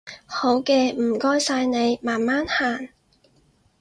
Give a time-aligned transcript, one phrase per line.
[0.25, 2.89] 好嘅，唔該晒你，慢慢行